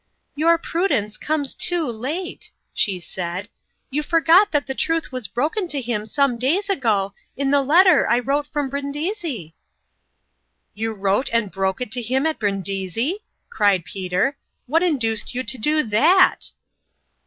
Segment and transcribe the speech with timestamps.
[0.43, 3.49] "Your prudence comes too late," she said."
[3.91, 8.09] You forget that the truth was broken to him some days ago, in the letter
[8.09, 9.53] I wrote from Brin disi.""
[10.81, 13.17] You wrote and broke it to him at Brin disi!"
[13.51, 16.49] cried Peter." What induced you to do that?"